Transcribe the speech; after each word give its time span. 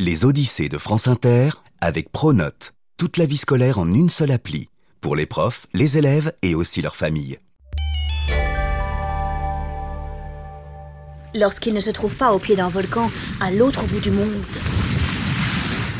Les 0.00 0.24
Odyssées 0.24 0.68
de 0.68 0.78
France 0.78 1.08
Inter 1.08 1.48
avec 1.80 2.12
Pronote. 2.12 2.72
Toute 2.98 3.16
la 3.16 3.26
vie 3.26 3.36
scolaire 3.36 3.80
en 3.80 3.92
une 3.92 4.10
seule 4.10 4.30
appli. 4.30 4.68
Pour 5.00 5.16
les 5.16 5.26
profs, 5.26 5.66
les 5.74 5.98
élèves 5.98 6.32
et 6.42 6.54
aussi 6.54 6.80
leurs 6.82 6.94
familles. 6.94 7.40
Lorsqu'ils 11.34 11.74
ne 11.74 11.80
se 11.80 11.90
trouvent 11.90 12.16
pas 12.16 12.32
au 12.32 12.38
pied 12.38 12.54
d'un 12.54 12.68
volcan 12.68 13.10
à 13.40 13.50
l'autre 13.50 13.88
bout 13.88 13.98
du 13.98 14.12
monde. 14.12 14.44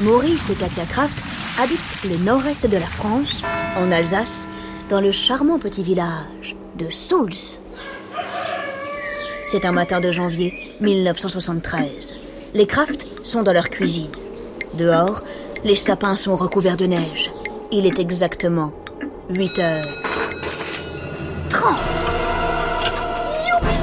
Maurice 0.03 0.49
et 0.51 0.55
Katia 0.55 0.87
Kraft 0.87 1.25
habitent 1.59 1.97
le 2.05 2.19
nord-est 2.19 2.67
de 2.67 2.77
la 2.77 2.87
France, 2.87 3.43
en 3.77 3.91
Alsace, 3.91 4.47
dans 4.89 5.01
le 5.01 5.11
charmant 5.11 5.59
petit 5.59 5.83
village 5.83 6.55
de 6.79 6.89
Souls. 6.89 7.59
C'est 9.43 9.65
un 9.65 9.73
matin 9.73 10.01
de 10.01 10.13
janvier 10.13 10.55
1973. 10.81 12.28
Les 12.55 12.67
Kraft 12.67 13.07
sont 13.25 13.43
dans 13.43 13.53
leur 13.53 13.69
cuisine. 13.69 14.11
Dehors, 14.75 15.21
les 15.65 15.75
sapins 15.75 16.17
sont 16.17 16.35
recouverts 16.35 16.79
de 16.79 16.87
neige. 16.87 17.31
Il 17.73 17.87
est 17.87 17.99
exactement 17.99 18.73
8 19.29 19.59
heures 19.59 19.89
30. 21.51 21.77
Youpi 23.49 23.75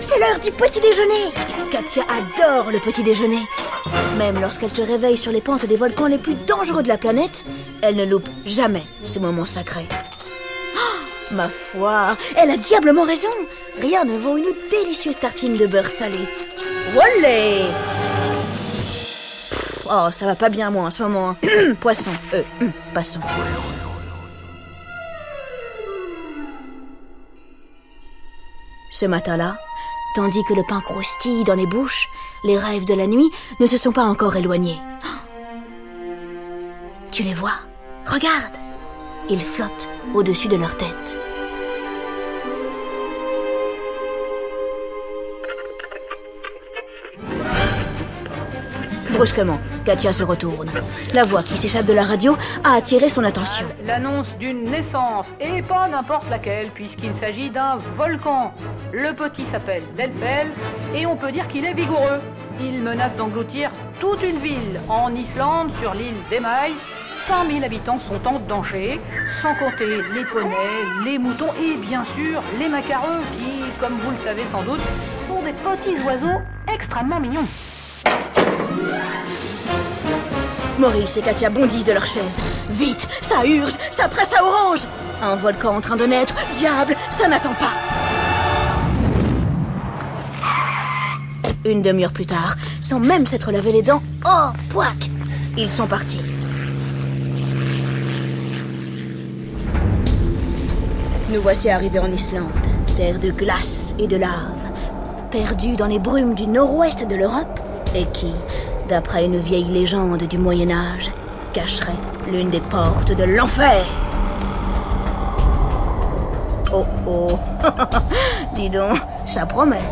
C'est 0.00 0.18
l'heure 0.18 0.38
du 0.38 0.50
petit 0.52 0.80
déjeuner 0.80 1.32
Katia 1.70 2.02
adore 2.02 2.70
le 2.70 2.78
petit 2.78 3.02
déjeuner. 3.02 3.40
Même 4.18 4.38
lorsqu'elle 4.40 4.70
se 4.70 4.82
réveille 4.82 5.16
sur 5.16 5.32
les 5.32 5.40
pentes 5.40 5.64
des 5.64 5.76
volcans 5.76 6.06
les 6.06 6.18
plus 6.18 6.34
dangereux 6.34 6.82
de 6.82 6.88
la 6.88 6.98
planète, 6.98 7.46
elle 7.80 7.96
ne 7.96 8.04
loupe 8.04 8.28
jamais 8.44 8.84
ce 9.04 9.18
moment 9.18 9.46
sacré. 9.46 9.86
Oh, 10.76 11.32
ma 11.32 11.48
foi, 11.48 12.16
elle 12.36 12.50
a 12.50 12.56
diablement 12.58 13.04
raison. 13.04 13.28
Rien 13.80 14.04
ne 14.04 14.18
vaut 14.18 14.36
une 14.36 14.52
délicieuse 14.70 15.18
tartine 15.18 15.56
de 15.56 15.66
beurre 15.66 15.90
salé. 15.90 16.18
Wolé 16.94 17.66
Oh, 19.90 20.08
ça 20.10 20.26
va 20.26 20.34
pas 20.34 20.48
bien 20.48 20.70
moi 20.70 20.84
en 20.84 20.90
ce 20.90 21.02
moment. 21.02 21.30
hein. 21.30 21.74
Poisson, 21.80 22.12
euh, 22.32 22.42
hum, 22.62 22.72
passons. 22.94 23.20
Ce 28.90 29.06
matin-là, 29.06 29.56
tandis 30.14 30.42
que 30.48 30.54
le 30.54 30.62
pain 30.68 30.80
croustille 30.80 31.44
dans 31.44 31.54
les 31.54 31.66
bouches, 31.66 32.08
les 32.44 32.58
rêves 32.58 32.84
de 32.84 32.94
la 32.94 33.06
nuit 33.06 33.30
ne 33.60 33.66
se 33.66 33.76
sont 33.76 33.92
pas 33.92 34.04
encore 34.04 34.36
éloignés. 34.36 34.78
Tu 37.10 37.22
les 37.22 37.34
vois 37.34 37.54
Regarde 38.06 38.52
Ils 39.30 39.40
flottent 39.40 39.88
au-dessus 40.14 40.48
de 40.48 40.56
leur 40.56 40.76
tête. 40.76 41.18
Brusquement, 49.14 49.60
Katia 49.84 50.12
se 50.12 50.24
retourne. 50.24 50.70
La 51.12 51.24
voix 51.24 51.42
qui 51.42 51.56
s'échappe 51.56 51.86
de 51.86 51.92
la 51.92 52.02
radio 52.02 52.36
a 52.64 52.74
attiré 52.74 53.08
son 53.08 53.22
attention. 53.22 53.66
L'annonce 53.86 54.26
d'une 54.40 54.64
naissance, 54.64 55.26
et 55.40 55.62
pas 55.62 55.88
n'importe 55.88 56.28
laquelle, 56.30 56.70
puisqu'il 56.74 57.12
s'agit 57.20 57.50
d'un 57.50 57.78
volcan. 57.96 58.52
Le 58.92 59.14
petit 59.14 59.44
s'appelle 59.52 59.82
Delfell, 59.96 60.50
et 60.94 61.06
on 61.06 61.16
peut 61.16 61.30
dire 61.30 61.46
qu'il 61.48 61.64
est 61.64 61.74
vigoureux. 61.74 62.20
Il 62.60 62.82
menace 62.82 63.14
d'engloutir 63.16 63.70
toute 64.00 64.22
une 64.22 64.38
ville. 64.38 64.80
En 64.88 65.14
Islande, 65.14 65.70
sur 65.80 65.94
l'île 65.94 66.16
d'Email, 66.28 66.72
5000 67.28 67.64
habitants 67.64 68.00
sont 68.08 68.26
en 68.26 68.40
danger, 68.40 69.00
sans 69.42 69.54
compter 69.54 69.86
les 69.86 70.24
poneys, 70.24 71.04
les 71.04 71.18
moutons 71.18 71.52
et 71.60 71.76
bien 71.76 72.02
sûr 72.04 72.42
les 72.58 72.68
macareux 72.68 73.20
qui, 73.38 73.62
comme 73.80 73.94
vous 73.94 74.10
le 74.10 74.18
savez 74.18 74.42
sans 74.52 74.62
doute, 74.62 74.82
sont 75.28 75.42
des 75.42 75.52
petits 75.52 76.02
oiseaux 76.04 76.40
extrêmement 76.68 77.20
mignons. 77.20 77.46
Maurice 80.78 81.16
et 81.16 81.22
Katia 81.22 81.50
bondissent 81.50 81.84
de 81.84 81.92
leur 81.92 82.04
chaise. 82.04 82.40
Vite, 82.70 83.08
ça 83.22 83.46
urge, 83.46 83.74
ça 83.90 84.08
presse 84.08 84.32
à 84.32 84.44
orange. 84.44 84.80
Un 85.22 85.36
volcan 85.36 85.76
en 85.76 85.80
train 85.80 85.96
de 85.96 86.04
naître. 86.04 86.34
Diable, 86.58 86.94
ça 87.10 87.28
n'attend 87.28 87.54
pas. 87.54 87.72
Une 91.64 91.80
demi-heure 91.80 92.12
plus 92.12 92.26
tard, 92.26 92.56
sans 92.82 93.00
même 93.00 93.26
s'être 93.26 93.50
lavé 93.50 93.72
les 93.72 93.82
dents, 93.82 94.02
oh, 94.26 94.50
pouac 94.68 95.10
Ils 95.56 95.70
sont 95.70 95.86
partis. 95.86 96.20
Nous 101.30 101.40
voici 101.40 101.70
arrivés 101.70 102.00
en 102.00 102.12
Islande, 102.12 102.44
terre 102.96 103.18
de 103.18 103.30
glace 103.30 103.94
et 103.98 104.06
de 104.06 104.16
lave, 104.16 104.70
perdue 105.30 105.74
dans 105.74 105.86
les 105.86 105.98
brumes 105.98 106.34
du 106.34 106.46
nord-ouest 106.46 107.08
de 107.08 107.16
l'Europe, 107.16 107.58
et 107.94 108.06
qui, 108.06 108.32
d'après 108.88 109.24
une 109.24 109.38
vieille 109.38 109.64
légende 109.64 110.24
du 110.24 110.38
Moyen 110.38 110.70
Âge, 110.70 111.10
cacherait 111.52 111.92
l'une 112.26 112.50
des 112.50 112.60
portes 112.60 113.14
de 113.14 113.24
l'enfer. 113.24 113.84
Oh 116.72 116.84
oh, 117.06 117.38
dis 118.54 118.68
donc, 118.68 118.98
ça 119.24 119.46
promet. 119.46 119.82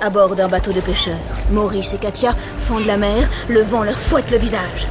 À 0.00 0.10
bord 0.10 0.34
d'un 0.34 0.48
bateau 0.48 0.72
de 0.72 0.80
pêcheurs, 0.80 1.14
Maurice 1.50 1.94
et 1.94 1.98
Katia 1.98 2.34
fendent 2.58 2.86
la 2.86 2.96
mer, 2.96 3.28
le 3.48 3.62
vent 3.62 3.84
leur 3.84 3.98
fouette 3.98 4.30
le 4.30 4.38
visage. 4.38 4.86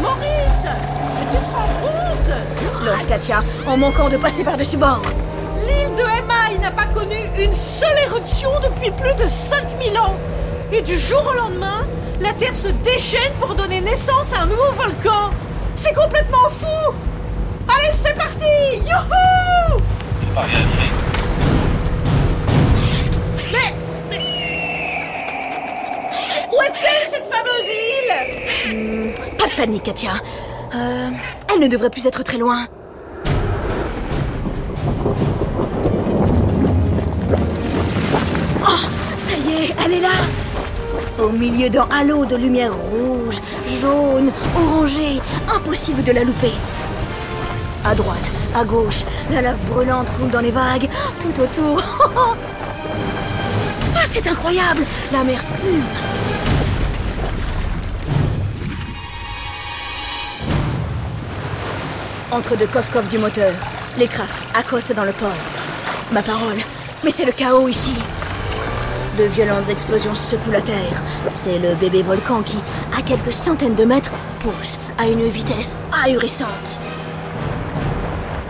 Maurice 0.00 0.64
Mais 0.64 1.26
tu 1.30 1.36
te 1.36 1.54
rends 1.54 1.68
compte? 1.82 2.86
Lance 2.86 3.06
Katia 3.06 3.42
en 3.66 3.76
manquant 3.76 4.08
de 4.08 4.16
passer 4.16 4.42
par-dessus 4.44 4.76
bord. 4.76 5.02
Connu 7.10 7.44
une 7.44 7.54
seule 7.54 7.98
éruption 8.06 8.50
depuis 8.62 8.90
plus 8.90 9.14
de 9.14 9.28
5000 9.28 9.98
ans. 9.98 10.16
Et 10.72 10.82
du 10.82 10.96
jour 10.98 11.22
au 11.26 11.36
lendemain, 11.36 11.86
la 12.20 12.32
Terre 12.34 12.54
se 12.54 12.68
déchaîne 12.68 13.32
pour 13.38 13.54
donner 13.54 13.80
naissance 13.80 14.32
à 14.32 14.42
un 14.42 14.46
nouveau 14.46 14.70
volcan. 14.76 15.30
C'est 15.76 15.94
complètement 15.94 16.50
fou 16.60 16.94
Allez, 17.68 17.92
c'est 17.92 18.14
parti 18.14 18.44
Youhou 18.86 19.80
Mais... 23.52 23.74
mais... 24.10 24.18
Où 26.52 26.62
est-elle, 26.62 27.08
cette 27.08 27.26
fameuse 27.26 27.68
île? 28.76 29.36
Pas 29.38 29.46
de 29.46 29.52
panique, 29.56 29.82
Katia. 29.84 30.12
Euh, 30.74 31.08
elle 31.52 31.60
ne 31.60 31.68
devrait 31.68 31.90
plus 31.90 32.06
être 32.06 32.22
très 32.22 32.38
loin. 32.38 32.66
Elle 39.90 39.98
est 39.98 40.00
là 40.00 41.22
Au 41.22 41.30
milieu 41.30 41.68
d'un 41.68 41.86
halo 41.90 42.24
de 42.26 42.36
lumière 42.36 42.74
rouge, 42.74 43.40
jaune, 43.80 44.30
orangée, 44.56 45.20
impossible 45.54 46.02
de 46.02 46.12
la 46.12 46.24
louper. 46.24 46.52
À 47.84 47.94
droite, 47.94 48.30
à 48.54 48.64
gauche, 48.64 49.04
la 49.30 49.42
lave 49.42 49.62
brûlante 49.64 50.10
coule 50.16 50.30
dans 50.30 50.40
les 50.40 50.50
vagues, 50.50 50.88
tout 51.18 51.40
autour. 51.40 51.82
Ah, 54.02 54.06
c'est 54.06 54.26
incroyable 54.26 54.86
La 55.12 55.22
mer 55.24 55.38
fume 55.38 55.82
Entre 62.30 62.56
deux 62.56 62.66
coffres 62.66 63.02
du 63.10 63.18
moteur, 63.18 63.52
les 63.98 64.06
crafts 64.06 64.42
accostent 64.54 64.94
dans 64.94 65.04
le 65.04 65.12
port. 65.12 65.28
Ma 66.12 66.22
parole, 66.22 66.56
mais 67.04 67.10
c'est 67.10 67.26
le 67.26 67.32
chaos 67.32 67.68
ici. 67.68 67.92
De 69.20 69.26
violentes 69.26 69.68
explosions 69.68 70.14
secouent 70.14 70.50
la 70.50 70.62
terre. 70.62 71.02
C'est 71.34 71.58
le 71.58 71.74
bébé 71.74 72.02
volcan 72.02 72.40
qui, 72.40 72.56
à 72.96 73.02
quelques 73.02 73.34
centaines 73.34 73.74
de 73.74 73.84
mètres, 73.84 74.12
pousse 74.38 74.78
à 74.96 75.08
une 75.08 75.28
vitesse 75.28 75.76
ahurissante. 75.92 76.78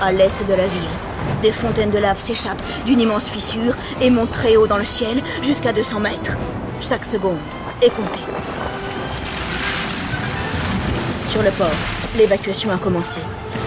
À 0.00 0.12
l'est 0.12 0.46
de 0.46 0.54
la 0.54 0.68
ville, 0.68 0.96
des 1.42 1.50
fontaines 1.50 1.90
de 1.90 1.98
lave 1.98 2.20
s'échappent 2.20 2.62
d'une 2.86 3.00
immense 3.00 3.28
fissure 3.28 3.74
et 4.00 4.10
montent 4.10 4.30
très 4.30 4.54
haut 4.54 4.68
dans 4.68 4.78
le 4.78 4.84
ciel 4.84 5.20
jusqu'à 5.42 5.72
200 5.72 5.98
mètres. 5.98 6.36
Chaque 6.80 7.04
seconde 7.04 7.40
est 7.82 7.90
comptée. 7.90 8.20
Sur 11.24 11.42
le 11.42 11.50
port, 11.50 11.66
l'évacuation 12.16 12.70
a 12.70 12.78
commencé. 12.78 13.18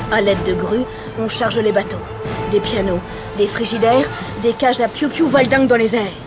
À 0.09 0.21
l'aide 0.21 0.43
de 0.43 0.53
grues, 0.53 0.85
on 1.19 1.27
charge 1.27 1.57
les 1.57 1.73
bateaux. 1.73 1.97
Des 2.53 2.61
pianos, 2.61 3.01
des 3.37 3.47
frigidaires, 3.47 4.07
des 4.41 4.53
cages 4.53 4.79
à 4.79 4.87
piou-piou 4.87 5.27
valdinguent 5.27 5.67
dans 5.67 5.75
les 5.75 5.97
airs. 5.97 6.22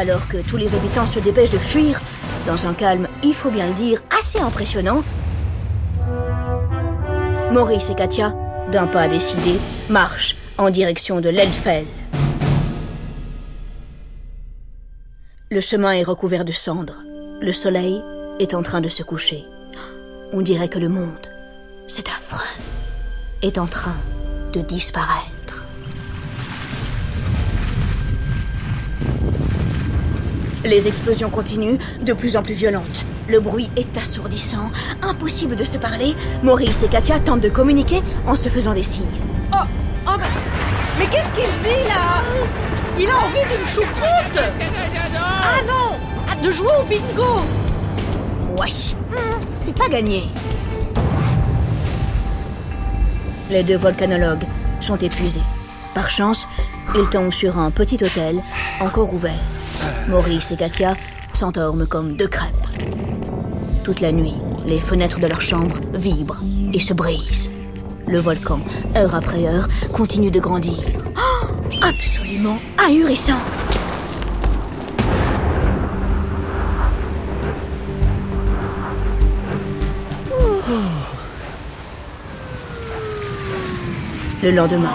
Alors 0.00 0.28
que 0.28 0.38
tous 0.38 0.56
les 0.56 0.74
habitants 0.74 1.06
se 1.06 1.18
dépêchent 1.18 1.50
de 1.50 1.58
fuir, 1.58 2.00
dans 2.46 2.66
un 2.66 2.72
calme, 2.72 3.06
il 3.22 3.34
faut 3.34 3.50
bien 3.50 3.66
le 3.66 3.74
dire, 3.74 4.00
assez 4.18 4.40
impressionnant, 4.40 5.02
Maurice 7.52 7.90
et 7.90 7.94
Katia, 7.94 8.34
d'un 8.72 8.86
pas 8.86 9.08
décidé, 9.08 9.58
marchent 9.90 10.36
en 10.56 10.70
direction 10.70 11.20
de 11.20 11.28
l'Eldfell. 11.28 11.84
Le 15.50 15.60
chemin 15.60 15.92
est 15.92 16.02
recouvert 16.02 16.46
de 16.46 16.52
cendres. 16.52 17.02
Le 17.42 17.52
soleil 17.52 18.00
est 18.38 18.54
en 18.54 18.62
train 18.62 18.80
de 18.80 18.88
se 18.88 19.02
coucher. 19.02 19.44
On 20.32 20.40
dirait 20.40 20.68
que 20.68 20.78
le 20.78 20.88
monde, 20.88 21.26
c'est 21.88 22.08
affreux, 22.08 22.48
est 23.42 23.58
en 23.58 23.66
train 23.66 23.96
de 24.54 24.62
disparaître. 24.62 25.39
Les 30.64 30.88
explosions 30.88 31.30
continuent, 31.30 31.78
de 32.02 32.12
plus 32.12 32.36
en 32.36 32.42
plus 32.42 32.54
violentes. 32.54 33.06
Le 33.28 33.40
bruit 33.40 33.70
est 33.76 33.96
assourdissant, 33.96 34.70
impossible 35.02 35.56
de 35.56 35.64
se 35.64 35.78
parler. 35.78 36.14
Maurice 36.42 36.82
et 36.82 36.88
Katia 36.88 37.18
tentent 37.18 37.42
de 37.42 37.48
communiquer 37.48 38.02
en 38.26 38.36
se 38.36 38.48
faisant 38.48 38.74
des 38.74 38.82
signes. 38.82 39.06
Oh, 39.52 39.56
oh 40.06 40.10
mais, 40.18 40.26
mais 40.98 41.06
qu'est-ce 41.06 41.30
qu'il 41.32 41.50
dit 41.62 41.88
là? 41.88 42.22
Il 42.98 43.08
a 43.08 43.16
envie 43.16 43.56
d'une 43.56 43.64
choucroute? 43.64 44.40
Ah 45.16 45.62
non 45.66 45.96
ah, 46.28 46.36
De 46.42 46.50
jouer 46.50 46.72
au 46.80 46.84
bingo 46.84 47.40
Ouais, 48.58 48.68
c'est 49.54 49.74
pas 49.74 49.88
gagné. 49.88 50.24
Les 53.50 53.62
deux 53.62 53.78
volcanologues 53.78 54.44
sont 54.80 54.96
épuisés. 54.96 55.40
Par 55.94 56.10
chance, 56.10 56.46
ils 56.94 57.08
tombent 57.08 57.32
sur 57.32 57.58
un 57.58 57.70
petit 57.70 58.02
hôtel 58.04 58.42
encore 58.80 59.14
ouvert. 59.14 59.40
Maurice 60.08 60.50
et 60.50 60.56
Katia 60.56 60.94
s'endorment 61.32 61.86
comme 61.86 62.16
deux 62.16 62.28
crêpes. 62.28 62.66
Toute 63.84 64.00
la 64.00 64.12
nuit, 64.12 64.34
les 64.66 64.80
fenêtres 64.80 65.20
de 65.20 65.26
leur 65.26 65.40
chambre 65.40 65.76
vibrent 65.94 66.42
et 66.72 66.80
se 66.80 66.92
brisent. 66.92 67.50
Le 68.06 68.18
volcan, 68.18 68.60
heure 68.96 69.14
après 69.14 69.46
heure, 69.46 69.68
continue 69.92 70.30
de 70.30 70.40
grandir. 70.40 70.78
Oh, 71.16 71.46
absolument 71.82 72.58
ahurissant. 72.78 73.38
Le 84.42 84.50
lendemain, 84.52 84.94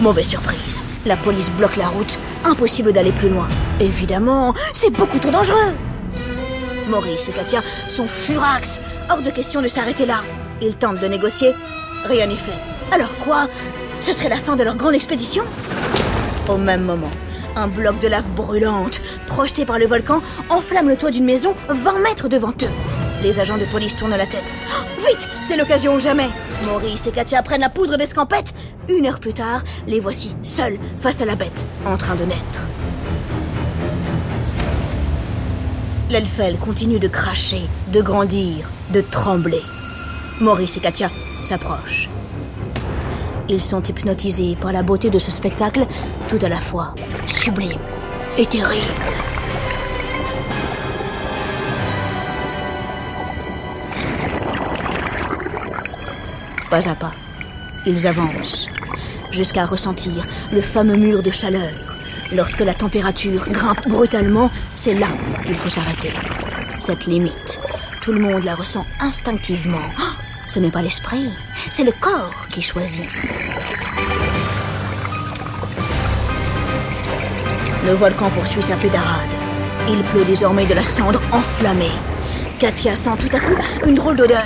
mauvaise 0.00 0.28
surprise. 0.28 0.78
La 1.06 1.16
police 1.16 1.50
bloque 1.50 1.76
la 1.76 1.88
route. 1.88 2.18
Impossible 2.46 2.92
d'aller 2.92 3.10
plus 3.10 3.28
loin. 3.28 3.48
Évidemment, 3.80 4.54
c'est 4.72 4.90
beaucoup 4.90 5.18
trop 5.18 5.32
dangereux. 5.32 5.74
Maurice 6.88 7.28
et 7.28 7.32
Katia 7.32 7.60
sont 7.88 8.06
furax. 8.06 8.80
Hors 9.10 9.20
de 9.20 9.30
question 9.30 9.60
de 9.60 9.66
s'arrêter 9.66 10.06
là. 10.06 10.22
Ils 10.62 10.76
tentent 10.76 11.00
de 11.00 11.08
négocier. 11.08 11.52
Rien 12.04 12.26
n'y 12.26 12.36
fait. 12.36 12.52
Alors 12.92 13.16
quoi? 13.18 13.48
Ce 14.00 14.12
serait 14.12 14.28
la 14.28 14.36
fin 14.36 14.54
de 14.54 14.62
leur 14.62 14.76
grande 14.76 14.94
expédition? 14.94 15.42
Au 16.48 16.56
même 16.56 16.84
moment, 16.84 17.10
un 17.56 17.66
bloc 17.66 17.98
de 17.98 18.06
lave 18.06 18.30
brûlante, 18.32 19.00
projeté 19.26 19.64
par 19.64 19.80
le 19.80 19.86
volcan, 19.86 20.22
enflamme 20.48 20.88
le 20.88 20.96
toit 20.96 21.10
d'une 21.10 21.24
maison 21.24 21.56
20 21.68 21.98
mètres 21.98 22.28
devant 22.28 22.50
eux. 22.62 22.95
Les 23.26 23.40
agents 23.40 23.58
de 23.58 23.64
police 23.64 23.96
tournent 23.96 24.14
la 24.14 24.24
tête. 24.24 24.62
Oh, 24.70 24.84
vite 24.98 25.28
C'est 25.40 25.56
l'occasion 25.56 25.96
ou 25.96 25.98
jamais 25.98 26.28
Maurice 26.64 27.08
et 27.08 27.10
Katia 27.10 27.42
prennent 27.42 27.62
la 27.62 27.68
poudre 27.68 27.96
d'escampette. 27.96 28.54
Une 28.88 29.04
heure 29.04 29.18
plus 29.18 29.32
tard, 29.32 29.64
les 29.88 29.98
voici 29.98 30.36
seuls 30.44 30.78
face 31.00 31.20
à 31.20 31.24
la 31.24 31.34
bête, 31.34 31.66
en 31.84 31.96
train 31.96 32.14
de 32.14 32.22
naître. 32.22 32.60
L'Elfel 36.08 36.56
continue 36.58 37.00
de 37.00 37.08
cracher, 37.08 37.62
de 37.92 38.00
grandir, 38.00 38.70
de 38.94 39.00
trembler. 39.00 39.62
Maurice 40.40 40.76
et 40.76 40.80
Katia 40.80 41.10
s'approchent. 41.42 42.08
Ils 43.48 43.60
sont 43.60 43.82
hypnotisés 43.82 44.54
par 44.54 44.72
la 44.72 44.84
beauté 44.84 45.10
de 45.10 45.18
ce 45.18 45.32
spectacle, 45.32 45.84
tout 46.28 46.38
à 46.42 46.48
la 46.48 46.60
fois 46.60 46.94
sublime 47.26 47.80
et 48.38 48.46
terrible. 48.46 48.94
Pas 56.76 56.90
à 56.90 56.94
pas, 56.94 57.14
ils 57.86 58.06
avancent, 58.06 58.68
jusqu'à 59.30 59.64
ressentir 59.64 60.26
le 60.52 60.60
fameux 60.60 60.96
mur 60.96 61.22
de 61.22 61.30
chaleur. 61.30 61.72
Lorsque 62.34 62.60
la 62.60 62.74
température 62.74 63.50
grimpe 63.50 63.88
brutalement, 63.88 64.50
c'est 64.74 64.92
là 64.92 65.06
qu'il 65.46 65.54
faut 65.54 65.70
s'arrêter. 65.70 66.12
Cette 66.80 67.06
limite, 67.06 67.58
tout 68.02 68.12
le 68.12 68.20
monde 68.20 68.44
la 68.44 68.54
ressent 68.54 68.84
instinctivement. 69.00 69.88
Oh, 69.98 70.02
ce 70.46 70.58
n'est 70.58 70.70
pas 70.70 70.82
l'esprit, 70.82 71.30
c'est 71.70 71.84
le 71.84 71.92
corps 71.92 72.46
qui 72.50 72.60
choisit. 72.60 73.08
Le 77.86 77.92
volcan 77.94 78.28
poursuit 78.28 78.60
sa 78.60 78.76
pédarade. 78.76 79.30
Il 79.88 80.02
pleut 80.02 80.26
désormais 80.26 80.66
de 80.66 80.74
la 80.74 80.84
cendre 80.84 81.22
enflammée. 81.32 81.96
Katia 82.58 82.94
sent 82.94 83.16
tout 83.18 83.34
à 83.34 83.40
coup 83.40 83.56
une 83.86 83.94
drôle 83.94 84.16
d'odeur. 84.16 84.44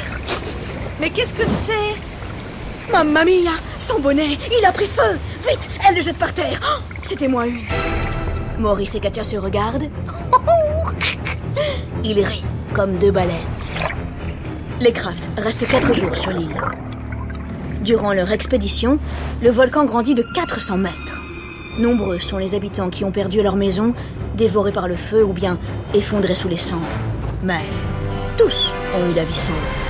Mais 1.01 1.11
qu'est-ce 1.11 1.35
que 1.35 1.49
c'est? 1.49 2.00
Mamma 2.93 3.25
mia 3.25 3.53
Son 3.79 4.01
bonnet, 4.01 4.37
il 4.59 4.65
a 4.65 4.73
pris 4.73 4.87
feu 4.87 5.17
Vite, 5.49 5.69
elle 5.89 5.95
le 5.95 6.03
jette 6.03 6.17
par 6.17 6.33
terre 6.33 6.61
oh, 6.65 6.83
C'était 7.03 7.29
moi 7.29 7.47
une. 7.47 7.61
Maurice 8.59 8.95
et 8.97 9.01
Katia 9.01 9.23
se 9.23 9.37
regardent. 9.37 9.89
Ils 12.05 12.21
rient 12.21 12.45
comme 12.75 12.99
deux 12.99 13.13
baleines. 13.13 13.37
Les 14.81 14.93
Kraft 14.93 15.31
restent 15.39 15.67
quatre 15.67 15.95
jours 15.95 16.17
sur 16.17 16.31
l'île. 16.31 16.61
Durant 17.83 18.13
leur 18.13 18.33
expédition, 18.33 18.99
le 19.41 19.51
volcan 19.51 19.85
grandit 19.85 20.15
de 20.15 20.25
400 20.35 20.79
mètres. 20.79 21.21
Nombreux 21.79 22.19
sont 22.19 22.39
les 22.39 22.55
habitants 22.55 22.91
qui 22.91 23.05
ont 23.05 23.13
perdu 23.13 23.43
leur 23.43 23.57
maison, 23.57 23.95
dévorés 24.35 24.73
par 24.73 24.89
le 24.89 24.97
feu 24.97 25.25
ou 25.25 25.33
bien 25.33 25.59
effondrés 25.95 26.35
sous 26.35 26.49
les 26.49 26.57
cendres. 26.57 26.83
Mais 27.43 27.65
tous 28.37 28.73
ont 28.97 29.11
eu 29.11 29.15
la 29.15 29.25
vie 29.25 29.39
sombre. 29.39 29.90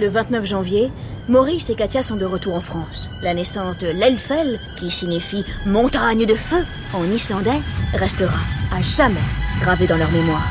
Le 0.00 0.08
29 0.08 0.46
janvier, 0.46 0.90
Maurice 1.28 1.68
et 1.68 1.74
Katia 1.74 2.00
sont 2.00 2.16
de 2.16 2.24
retour 2.24 2.54
en 2.54 2.62
France. 2.62 3.10
La 3.22 3.34
naissance 3.34 3.76
de 3.76 3.88
l'Elfel, 3.88 4.58
qui 4.78 4.90
signifie 4.90 5.44
montagne 5.66 6.24
de 6.24 6.34
feu 6.34 6.64
en 6.94 7.04
islandais, 7.10 7.60
restera 7.92 8.38
à 8.74 8.80
jamais 8.80 9.20
gravée 9.60 9.86
dans 9.86 9.98
leur 9.98 10.10
mémoire. 10.10 10.46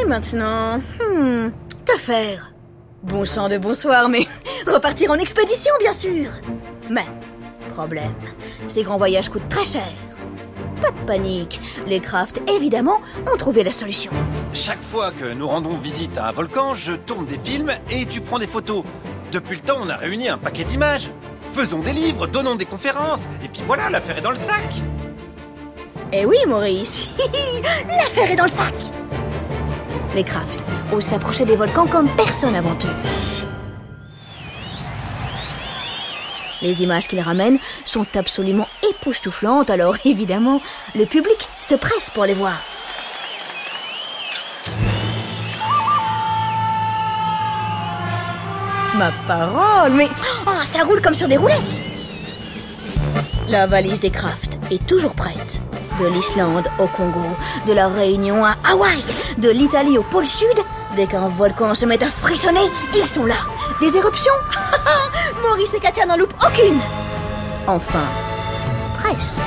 Et 0.00 0.06
maintenant, 0.06 0.78
hmm, 0.78 1.50
que 1.84 1.98
faire? 1.98 2.54
Bon 3.02 3.26
sang 3.26 3.50
de 3.50 3.58
bonsoir, 3.58 4.08
mais 4.08 4.26
repartir 4.66 5.10
en 5.10 5.16
expédition, 5.16 5.74
bien 5.80 5.92
sûr 5.92 6.30
Mais, 6.88 7.04
problème, 7.72 8.14
ces 8.68 8.84
grands 8.84 8.96
voyages 8.96 9.28
coûtent 9.28 9.50
très 9.50 9.64
cher. 9.64 9.92
Pas 10.80 10.90
de 10.90 11.06
panique, 11.06 11.60
les 11.86 12.00
crafts, 12.00 12.40
évidemment, 12.50 13.00
ont 13.32 13.36
trouvé 13.36 13.64
la 13.64 13.72
solution. 13.72 14.12
Chaque 14.52 14.82
fois 14.82 15.10
que 15.10 15.32
nous 15.32 15.46
rendons 15.46 15.76
visite 15.76 16.18
à 16.18 16.28
un 16.28 16.32
volcan, 16.32 16.74
je 16.74 16.92
tourne 16.92 17.26
des 17.26 17.38
films 17.38 17.72
et 17.90 18.06
tu 18.06 18.20
prends 18.20 18.38
des 18.38 18.46
photos. 18.46 18.84
Depuis 19.32 19.56
le 19.56 19.62
temps, 19.62 19.78
on 19.82 19.88
a 19.88 19.96
réuni 19.96 20.28
un 20.28 20.38
paquet 20.38 20.64
d'images. 20.64 21.10
Faisons 21.52 21.80
des 21.80 21.92
livres, 21.92 22.26
donnons 22.26 22.54
des 22.54 22.66
conférences, 22.66 23.26
et 23.42 23.48
puis 23.48 23.62
voilà, 23.66 23.88
l'affaire 23.88 24.18
est 24.18 24.22
dans 24.22 24.30
le 24.30 24.36
sac. 24.36 24.82
Eh 26.12 26.26
oui, 26.26 26.36
Maurice, 26.46 27.08
l'affaire 27.88 28.30
est 28.30 28.36
dans 28.36 28.44
le 28.44 28.50
sac. 28.50 28.74
Les 30.14 30.24
crafts 30.24 30.64
osent 30.92 31.04
s'approcher 31.04 31.44
des 31.44 31.56
volcans 31.56 31.86
comme 31.86 32.08
personne 32.10 32.54
avant 32.54 32.74
eux. 32.74 33.35
Les 36.66 36.82
images 36.82 37.06
qu'ils 37.06 37.20
ramènent 37.20 37.60
sont 37.84 38.06
absolument 38.16 38.66
époustouflantes, 38.90 39.70
alors 39.70 39.96
évidemment, 40.04 40.60
le 40.96 41.06
public 41.06 41.48
se 41.60 41.76
presse 41.76 42.10
pour 42.10 42.24
les 42.24 42.34
voir. 42.34 42.58
Ma 48.96 49.12
parole, 49.28 49.92
mais 49.92 50.08
oh, 50.48 50.64
ça 50.64 50.82
roule 50.82 51.00
comme 51.00 51.14
sur 51.14 51.28
des 51.28 51.36
roulettes. 51.36 51.82
La 53.48 53.68
valise 53.68 54.00
des 54.00 54.10
crafts 54.10 54.58
est 54.72 54.84
toujours 54.88 55.14
prête. 55.14 55.60
De 56.00 56.06
l'Islande 56.06 56.66
au 56.80 56.88
Congo, 56.88 57.26
de 57.68 57.74
la 57.74 57.86
Réunion 57.86 58.44
à 58.44 58.56
Hawaï, 58.68 59.04
de 59.38 59.50
l'Italie 59.50 59.98
au 59.98 60.02
pôle 60.02 60.26
Sud, 60.26 60.58
dès 60.96 61.06
qu'un 61.06 61.28
volcan 61.28 61.76
se 61.76 61.86
met 61.86 62.02
à 62.02 62.08
frissonner, 62.08 62.68
ils 62.96 63.06
sont 63.06 63.24
là. 63.24 63.36
Des 63.80 63.94
éruptions 63.94 64.32
Maurice 65.42 65.74
et 65.74 65.80
Katia 65.80 66.06
n'en 66.06 66.16
loupent 66.16 66.34
aucune 66.40 66.78
Enfin, 67.66 68.04
presque. 68.96 69.42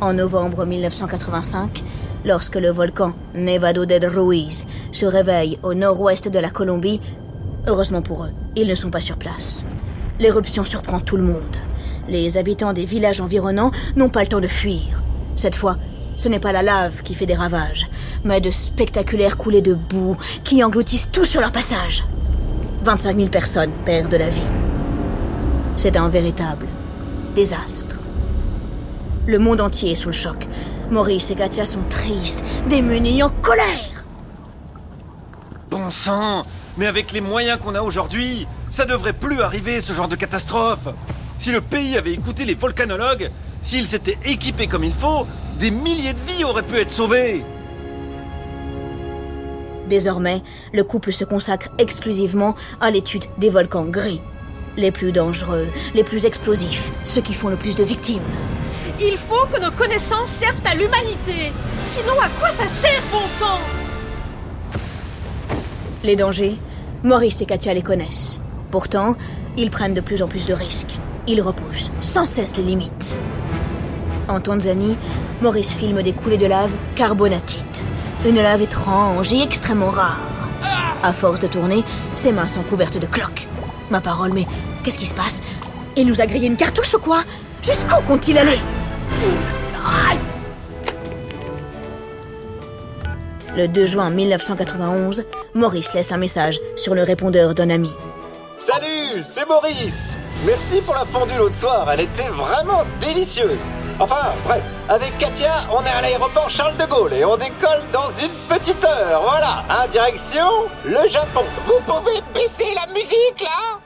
En 0.00 0.14
novembre 0.14 0.64
1985, 0.64 1.82
lorsque 2.24 2.56
le 2.56 2.70
volcan 2.70 3.12
Nevado 3.34 3.84
del 3.84 4.06
Ruiz 4.06 4.64
se 4.92 5.04
réveille 5.04 5.58
au 5.62 5.74
nord-ouest 5.74 6.28
de 6.28 6.38
la 6.38 6.50
Colombie, 6.50 7.00
heureusement 7.66 8.02
pour 8.02 8.24
eux, 8.24 8.30
ils 8.56 8.68
ne 8.68 8.74
sont 8.74 8.90
pas 8.90 9.00
sur 9.00 9.16
place. 9.16 9.64
L'éruption 10.20 10.64
surprend 10.64 11.00
tout 11.00 11.16
le 11.16 11.24
monde. 11.24 11.56
Les 12.08 12.36
habitants 12.36 12.72
des 12.72 12.84
villages 12.84 13.20
environnants 13.20 13.70
n'ont 13.96 14.10
pas 14.10 14.22
le 14.22 14.28
temps 14.28 14.40
de 14.40 14.48
fuir. 14.48 15.02
Cette 15.36 15.54
fois, 15.54 15.78
ce 16.16 16.28
n'est 16.28 16.38
pas 16.38 16.52
la 16.52 16.62
lave 16.62 17.02
qui 17.02 17.14
fait 17.14 17.26
des 17.26 17.34
ravages, 17.34 17.86
mais 18.24 18.40
de 18.40 18.50
spectaculaires 18.50 19.36
coulées 19.36 19.62
de 19.62 19.74
boue 19.74 20.16
qui 20.44 20.62
engloutissent 20.62 21.10
tout 21.10 21.24
sur 21.24 21.40
leur 21.40 21.52
passage. 21.52 22.04
25 22.82 23.16
000 23.16 23.28
personnes 23.28 23.72
perdent 23.84 24.14
la 24.14 24.28
vie. 24.28 24.42
C'est 25.76 25.96
un 25.96 26.08
véritable 26.08 26.66
désastre. 27.34 27.96
Le 29.26 29.38
monde 29.38 29.60
entier 29.60 29.92
est 29.92 29.96
sous 29.96 30.10
le 30.10 30.12
choc. 30.12 30.46
Maurice 30.90 31.30
et 31.30 31.34
Katia 31.34 31.64
sont 31.64 31.82
tristes, 31.88 32.44
démunis, 32.68 33.22
en 33.22 33.30
colère. 33.30 34.04
Bon 35.70 35.90
sang 35.90 36.44
Mais 36.76 36.86
avec 36.86 37.10
les 37.12 37.22
moyens 37.22 37.58
qu'on 37.58 37.74
a 37.74 37.80
aujourd'hui, 37.80 38.46
ça 38.70 38.84
devrait 38.84 39.14
plus 39.14 39.40
arriver 39.40 39.80
ce 39.80 39.94
genre 39.94 40.08
de 40.08 40.16
catastrophe 40.16 40.88
Si 41.44 41.52
le 41.52 41.60
pays 41.60 41.98
avait 41.98 42.14
écouté 42.14 42.46
les 42.46 42.54
volcanologues, 42.54 43.30
s'il 43.60 43.86
s'était 43.86 44.16
équipé 44.24 44.66
comme 44.66 44.82
il 44.82 44.94
faut, 44.94 45.26
des 45.58 45.70
milliers 45.70 46.14
de 46.14 46.18
vies 46.26 46.42
auraient 46.42 46.62
pu 46.62 46.78
être 46.78 46.90
sauvées 46.90 47.44
Désormais, 49.86 50.40
le 50.72 50.84
couple 50.84 51.12
se 51.12 51.26
consacre 51.26 51.68
exclusivement 51.76 52.54
à 52.80 52.90
l'étude 52.90 53.26
des 53.36 53.50
volcans 53.50 53.84
gris. 53.84 54.22
Les 54.78 54.90
plus 54.90 55.12
dangereux, 55.12 55.66
les 55.94 56.02
plus 56.02 56.24
explosifs, 56.24 56.90
ceux 57.02 57.20
qui 57.20 57.34
font 57.34 57.50
le 57.50 57.56
plus 57.56 57.76
de 57.76 57.84
victimes. 57.84 58.22
Il 58.98 59.18
faut 59.18 59.44
que 59.52 59.60
nos 59.60 59.72
connaissances 59.72 60.30
servent 60.30 60.62
à 60.64 60.74
l'humanité. 60.74 61.52
Sinon, 61.84 62.18
à 62.22 62.30
quoi 62.40 62.48
ça 62.52 62.66
sert, 62.68 63.02
bon 63.12 63.28
sang? 63.28 63.60
Les 66.04 66.16
dangers, 66.16 66.56
Maurice 67.02 67.42
et 67.42 67.44
Katia 67.44 67.74
les 67.74 67.82
connaissent. 67.82 68.40
Pourtant, 68.70 69.14
ils 69.58 69.68
prennent 69.70 69.92
de 69.92 70.00
plus 70.00 70.22
en 70.22 70.26
plus 70.26 70.46
de 70.46 70.54
risques. 70.54 70.96
Ils 71.26 71.40
repoussent 71.40 71.90
sans 72.02 72.26
cesse 72.26 72.56
les 72.56 72.62
limites. 72.62 73.16
En 74.28 74.40
Tanzanie, 74.40 74.98
Maurice 75.40 75.72
filme 75.72 76.02
des 76.02 76.12
coulées 76.12 76.36
de 76.36 76.46
lave 76.46 76.70
carbonatite. 76.96 77.84
Une 78.26 78.36
lave 78.42 78.62
étrange 78.62 79.32
et 79.32 79.42
extrêmement 79.42 79.90
rare. 79.90 80.20
À 81.02 81.12
force 81.12 81.40
de 81.40 81.46
tourner, 81.46 81.82
ses 82.14 82.32
mains 82.32 82.46
sont 82.46 82.62
couvertes 82.62 82.98
de 82.98 83.06
cloques. 83.06 83.48
Ma 83.90 84.00
parole, 84.00 84.32
mais 84.32 84.46
qu'est-ce 84.82 84.98
qui 84.98 85.06
se 85.06 85.14
passe? 85.14 85.42
Il 85.96 86.06
nous 86.06 86.20
a 86.20 86.26
grillé 86.26 86.46
une 86.46 86.56
cartouche 86.56 86.94
ou 86.94 86.98
quoi? 86.98 87.22
Jusqu'où 87.62 88.02
compte-t-il 88.06 88.38
aller? 88.38 88.58
Le 93.56 93.68
2 93.68 93.86
juin 93.86 94.10
1991, 94.10 95.24
Maurice 95.54 95.94
laisse 95.94 96.10
un 96.10 96.16
message 96.16 96.58
sur 96.74 96.94
le 96.94 97.04
répondeur 97.04 97.54
d'un 97.54 97.70
ami. 97.70 97.90
Salut, 98.58 99.22
c'est 99.22 99.48
Maurice 99.48 100.18
Merci 100.44 100.82
pour 100.82 100.94
la 100.94 101.06
fondue 101.06 101.38
l'autre 101.38 101.54
soir, 101.54 101.88
elle 101.90 102.00
était 102.00 102.28
vraiment 102.28 102.82
délicieuse 103.00 103.64
Enfin, 103.98 104.32
bref, 104.44 104.60
avec 104.90 105.16
Katia, 105.16 105.52
on 105.72 105.82
est 105.82 105.88
à 105.88 106.02
l'aéroport 106.02 106.50
Charles 106.50 106.76
de 106.76 106.84
Gaulle 106.84 107.14
et 107.14 107.24
on 107.24 107.36
décolle 107.36 107.80
dans 107.92 108.10
une 108.10 108.28
petite 108.48 108.84
heure, 108.84 109.22
voilà, 109.22 109.64
hein, 109.70 109.86
direction 109.90 110.44
le 110.84 111.08
Japon. 111.08 111.44
Vous 111.64 111.80
pouvez 111.86 112.20
baisser 112.34 112.74
la 112.74 112.92
musique 112.92 113.40
là 113.40 113.80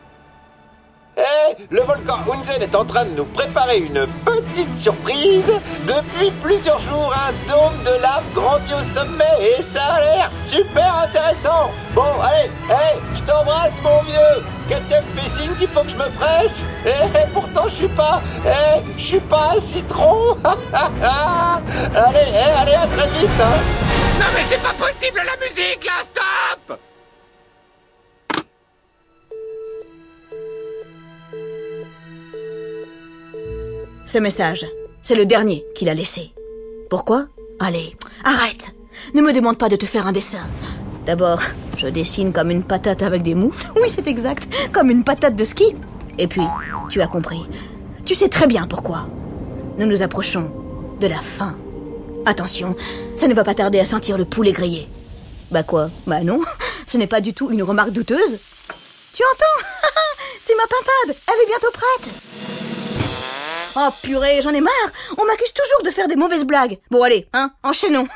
eh, 1.21 1.57
le 1.71 1.81
volcan 1.81 2.19
Hunzen 2.33 2.63
est 2.63 2.77
en 2.77 2.85
train 2.85 3.05
de 3.05 3.11
nous 3.11 3.25
préparer 3.25 3.79
une 3.79 4.07
petite 4.25 4.73
surprise. 4.73 5.53
Depuis 5.85 6.31
plusieurs 6.41 6.79
jours, 6.79 7.13
un 7.13 7.33
dôme 7.51 7.83
de 7.83 8.01
lave 8.01 8.23
grandit 8.35 8.73
au 8.75 8.85
sommet 8.85 9.25
et 9.41 9.61
ça 9.61 9.83
a 9.83 10.01
l'air 10.01 10.31
super 10.31 10.95
intéressant. 10.95 11.73
Bon, 11.93 12.05
allez, 12.23 12.51
hey, 12.71 13.01
je 13.17 13.23
t'embrasse 13.25 13.83
mon 13.83 14.01
vieux. 14.03 14.45
Katia 14.69 15.01
me 15.01 15.21
fait 15.21 15.29
signe 15.29 15.55
qu'il 15.57 15.69
faut 15.69 15.83
que 15.83 15.89
je 15.89 15.97
me 15.97 16.11
presse. 16.19 16.65
Et 16.85 16.91
eh, 16.91 17.31
pourtant, 17.33 17.65
je 17.65 17.75
suis 17.75 17.89
pas, 17.89 18.21
eh, 18.45 18.81
je 18.97 19.03
suis 19.03 19.21
pas 19.21 19.55
un 19.57 19.61
citron. 19.61 20.37
allez, 20.45 22.29
eh, 22.33 22.61
allez, 22.61 22.75
à 22.75 22.87
très 22.87 23.09
vite. 23.11 23.31
Hein. 23.41 23.59
Non 24.19 24.27
mais 24.35 24.43
c'est 24.51 24.61
pas 24.61 24.75
possible 24.75 25.23
la 25.25 25.37
musique 25.37 25.85
là, 25.85 26.03
stop 26.03 26.79
Ce 34.05 34.19
message, 34.19 34.67
c'est 35.03 35.15
le 35.15 35.25
dernier 35.25 35.65
qu'il 35.77 35.89
a 35.89 35.95
laissé. 35.95 36.33
Pourquoi? 36.91 37.27
Allez, 37.61 37.95
arrête 38.25 38.75
Ne 39.15 39.21
me 39.21 39.33
demande 39.33 39.59
pas 39.59 39.69
de 39.69 39.77
te 39.77 39.87
faire 39.87 40.07
un 40.07 40.13
dessin. 40.13 40.41
D'abord, 41.07 41.41
je 41.79 41.87
dessine 41.87 42.33
comme 42.33 42.51
une 42.51 42.65
patate 42.65 43.03
avec 43.03 43.23
des 43.23 43.35
moufles. 43.35 43.69
Oui, 43.77 43.89
c'est 43.89 44.07
exact, 44.07 44.49
comme 44.73 44.91
une 44.91 45.05
patate 45.05 45.37
de 45.37 45.45
ski. 45.45 45.77
Et 46.19 46.27
puis, 46.27 46.43
tu 46.89 47.01
as 47.01 47.07
compris. 47.07 47.41
Tu 48.05 48.15
sais 48.15 48.29
très 48.29 48.47
bien 48.47 48.67
pourquoi. 48.67 49.09
Nous 49.79 49.87
nous 49.87 50.03
approchons 50.03 50.51
de 51.01 51.07
la 51.07 51.21
fin. 51.21 51.57
Attention, 52.27 52.75
ça 53.17 53.29
ne 53.29 53.35
va 53.35 53.45
pas 53.45 53.55
tarder 53.55 53.79
à 53.79 53.85
sentir 53.85 54.19
le 54.19 54.25
poulet 54.25 54.53
grillé. 54.53 54.89
Bah 55.53 55.63
quoi? 55.63 55.89
Bah 56.07 56.21
non, 56.23 56.41
ce 56.87 56.99
n'est 56.99 57.07
pas 57.07 57.21
du 57.21 57.33
tout 57.33 57.51
une 57.51 57.63
remarque 57.63 57.93
douteuse. 57.93 58.39
Tu 59.15 59.23
entends? 59.23 59.69
C'est 60.41 60.57
ma 60.57 60.63
pintade, 60.63 61.17
elle 61.29 61.43
est 61.43 61.47
bientôt 61.47 61.71
prête. 61.73 62.11
Oh 63.77 63.89
purée, 64.03 64.41
j'en 64.43 64.51
ai 64.51 64.61
marre 64.61 64.73
On 65.19 65.25
m'accuse 65.25 65.53
toujours 65.53 65.85
de 65.85 65.91
faire 65.91 66.09
des 66.09 66.17
mauvaises 66.17 66.45
blagues. 66.45 66.79
Bon 66.91 67.03
allez, 67.03 67.29
hein, 67.33 67.53
enchaînons. 67.63 68.09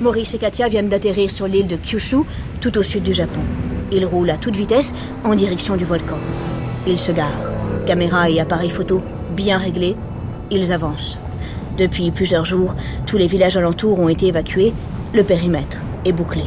Maurice 0.00 0.34
et 0.34 0.38
Katia 0.38 0.68
viennent 0.68 0.88
d'atterrir 0.88 1.30
sur 1.30 1.46
l'île 1.46 1.66
de 1.66 1.76
Kyushu, 1.76 2.18
tout 2.60 2.76
au 2.76 2.82
sud 2.82 3.02
du 3.02 3.14
Japon. 3.14 3.40
Ils 3.92 4.04
roulent 4.04 4.30
à 4.30 4.36
toute 4.36 4.54
vitesse 4.54 4.94
en 5.24 5.34
direction 5.34 5.76
du 5.76 5.86
volcan. 5.86 6.18
Ils 6.86 6.98
se 6.98 7.12
garent. 7.12 7.52
Caméra 7.86 8.28
et 8.28 8.38
appareil 8.38 8.68
photo 8.68 9.00
bien 9.30 9.56
réglés. 9.56 9.96
Ils 10.50 10.72
avancent. 10.72 11.18
Depuis 11.78 12.10
plusieurs 12.10 12.44
jours, 12.44 12.74
tous 13.06 13.16
les 13.16 13.26
villages 13.26 13.56
alentours 13.56 13.98
ont 13.98 14.08
été 14.08 14.26
évacués. 14.26 14.74
Le 15.14 15.22
périmètre 15.22 15.78
est 16.04 16.12
bouclé. 16.12 16.44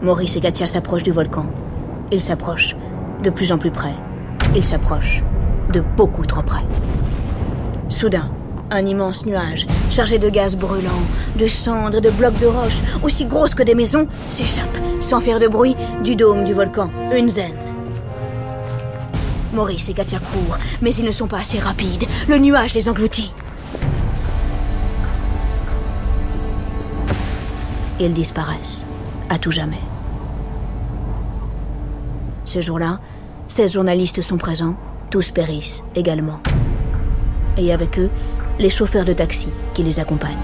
Maurice 0.00 0.36
et 0.36 0.40
Katia 0.40 0.68
s'approchent 0.68 1.02
du 1.02 1.12
volcan. 1.12 1.46
Ils 2.12 2.20
s'approchent 2.20 2.76
de 3.24 3.30
plus 3.30 3.50
en 3.50 3.58
plus 3.58 3.70
près. 3.72 3.94
Ils 4.54 4.64
s'approchent 4.64 5.24
de 5.72 5.80
beaucoup 5.96 6.26
trop 6.26 6.42
près. 6.42 6.64
Soudain, 7.88 8.30
un 8.72 8.86
immense 8.86 9.26
nuage, 9.26 9.66
chargé 9.90 10.18
de 10.18 10.28
gaz 10.28 10.56
brûlant, 10.56 10.90
de 11.36 11.46
cendres 11.46 11.98
et 11.98 12.00
de 12.00 12.10
blocs 12.10 12.38
de 12.40 12.46
roches, 12.46 12.80
aussi 13.02 13.26
grosses 13.26 13.54
que 13.54 13.62
des 13.62 13.74
maisons, 13.74 14.08
s'échappe, 14.30 14.78
sans 15.00 15.20
faire 15.20 15.38
de 15.38 15.46
bruit, 15.46 15.76
du 16.02 16.16
dôme 16.16 16.44
du 16.44 16.54
volcan 16.54 16.90
Unzen. 17.12 17.52
Maurice 19.52 19.90
et 19.90 19.92
Katia 19.92 20.18
courent, 20.18 20.58
mais 20.80 20.94
ils 20.94 21.04
ne 21.04 21.10
sont 21.10 21.26
pas 21.26 21.38
assez 21.38 21.58
rapides. 21.58 22.06
Le 22.28 22.38
nuage 22.38 22.72
les 22.74 22.88
engloutit. 22.88 23.32
Ils 28.00 28.14
disparaissent, 28.14 28.86
à 29.28 29.38
tout 29.38 29.50
jamais. 29.50 29.80
Ce 32.46 32.60
jour-là, 32.60 32.98
16 33.48 33.74
journalistes 33.74 34.22
sont 34.22 34.38
présents, 34.38 34.76
tous 35.10 35.30
périssent 35.30 35.84
également. 35.94 36.40
Et 37.58 37.72
avec 37.72 37.98
eux, 37.98 38.10
les 38.58 38.70
chauffeurs 38.70 39.04
de 39.04 39.12
taxi 39.12 39.48
qui 39.74 39.82
les 39.82 40.00
accompagnent. 40.00 40.36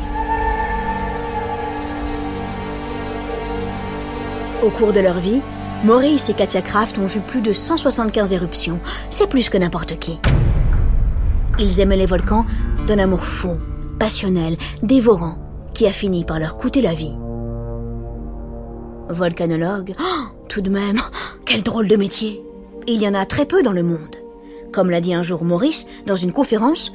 Au 4.62 4.70
cours 4.70 4.92
de 4.92 5.00
leur 5.00 5.20
vie, 5.20 5.40
Maurice 5.84 6.28
et 6.28 6.34
Katia 6.34 6.62
Kraft 6.62 6.98
ont 6.98 7.06
vu 7.06 7.20
plus 7.20 7.40
de 7.40 7.52
175 7.52 8.32
éruptions. 8.32 8.80
C'est 9.10 9.28
plus 9.28 9.48
que 9.48 9.56
n'importe 9.56 9.98
qui. 9.98 10.20
Ils 11.60 11.80
aimaient 11.80 11.96
les 11.96 12.06
volcans 12.06 12.44
d'un 12.86 12.98
amour 12.98 13.24
fou, 13.24 13.58
passionnel, 13.98 14.56
dévorant, 14.82 15.38
qui 15.74 15.86
a 15.86 15.92
fini 15.92 16.24
par 16.24 16.40
leur 16.40 16.56
coûter 16.56 16.82
la 16.82 16.94
vie. 16.94 17.14
Volcanologue, 19.08 19.94
oh, 20.00 20.24
tout 20.48 20.60
de 20.60 20.70
même, 20.70 21.00
quel 21.44 21.62
drôle 21.62 21.86
de 21.86 21.96
métier. 21.96 22.42
Il 22.88 23.00
y 23.00 23.06
en 23.06 23.14
a 23.14 23.26
très 23.26 23.46
peu 23.46 23.62
dans 23.62 23.72
le 23.72 23.82
monde. 23.82 24.16
Comme 24.72 24.90
l'a 24.90 25.00
dit 25.00 25.14
un 25.14 25.22
jour 25.22 25.44
Maurice 25.44 25.86
dans 26.06 26.16
une 26.16 26.32
conférence, 26.32 26.92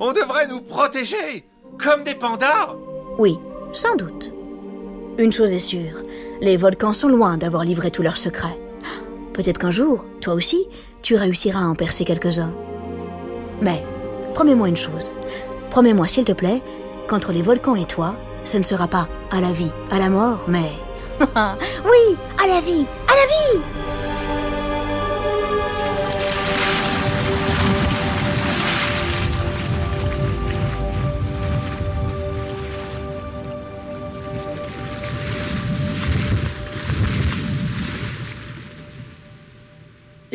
On 0.00 0.12
devrait 0.12 0.46
nous 0.48 0.60
protéger 0.60 1.44
Comme 1.78 2.04
des 2.04 2.14
pandas 2.14 2.76
oui, 3.18 3.38
sans 3.72 3.96
doute. 3.96 4.30
Une 5.18 5.32
chose 5.32 5.50
est 5.52 5.58
sûre, 5.58 6.02
les 6.42 6.58
volcans 6.58 6.92
sont 6.92 7.08
loin 7.08 7.38
d'avoir 7.38 7.64
livré 7.64 7.90
tous 7.90 8.02
leurs 8.02 8.18
secrets. 8.18 8.58
Peut-être 9.32 9.58
qu'un 9.58 9.70
jour, 9.70 10.06
toi 10.20 10.34
aussi, 10.34 10.68
tu 11.00 11.14
réussiras 11.14 11.60
à 11.60 11.66
en 11.66 11.74
percer 11.74 12.04
quelques-uns. 12.04 12.52
Mais, 13.62 13.82
promets-moi 14.34 14.68
une 14.68 14.76
chose. 14.76 15.10
Promets-moi, 15.70 16.06
s'il 16.08 16.24
te 16.24 16.32
plaît, 16.32 16.62
qu'entre 17.08 17.32
les 17.32 17.42
volcans 17.42 17.74
et 17.74 17.86
toi, 17.86 18.14
ce 18.44 18.58
ne 18.58 18.62
sera 18.62 18.86
pas 18.86 19.08
à 19.30 19.40
la 19.40 19.52
vie, 19.52 19.70
à 19.90 19.98
la 19.98 20.10
mort, 20.10 20.44
mais... 20.46 20.72
oui, 21.20 22.16
à 22.42 22.46
la 22.46 22.60
vie, 22.60 22.86
à 23.08 23.14
la 23.14 23.58
vie 23.58 23.75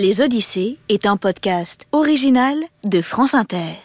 Les 0.03 0.19
Odyssées 0.19 0.79
est 0.89 1.05
un 1.05 1.15
podcast 1.15 1.85
original 1.91 2.57
de 2.83 3.01
France 3.03 3.35
Inter. 3.35 3.75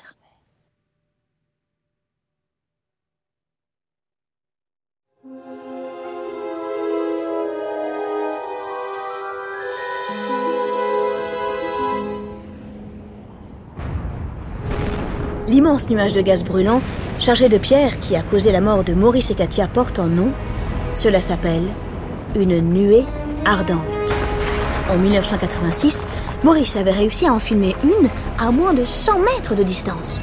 L'immense 15.46 15.90
nuage 15.90 16.14
de 16.14 16.22
gaz 16.22 16.42
brûlant, 16.42 16.80
chargé 17.18 17.50
de 17.50 17.58
pierres 17.58 18.00
qui 18.00 18.16
a 18.16 18.22
causé 18.22 18.52
la 18.52 18.62
mort 18.62 18.84
de 18.84 18.94
Maurice 18.94 19.30
et 19.30 19.34
Katia 19.34 19.68
porte 19.68 19.98
un 19.98 20.06
nom. 20.06 20.32
Cela 20.94 21.20
s'appelle 21.20 21.68
une 22.34 22.60
nuée 22.60 23.04
ardente. 23.44 24.15
En 24.88 24.98
1986, 24.98 26.04
Maurice 26.44 26.76
avait 26.76 26.92
réussi 26.92 27.26
à 27.26 27.32
en 27.32 27.38
filmer 27.38 27.74
une 27.82 28.08
à 28.38 28.50
moins 28.50 28.72
de 28.72 28.84
100 28.84 29.18
mètres 29.20 29.54
de 29.54 29.62
distance. 29.62 30.22